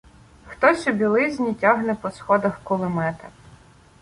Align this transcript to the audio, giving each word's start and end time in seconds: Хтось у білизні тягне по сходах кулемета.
Хтось 0.53 0.87
у 0.87 0.91
білизні 1.01 1.53
тягне 1.65 1.95
по 2.01 2.11
сходах 2.17 2.59
кулемета. 2.63 3.29